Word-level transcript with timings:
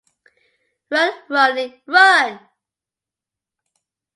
Run 0.89 1.13
Ronnie 1.29 1.83
Run! 1.85 2.39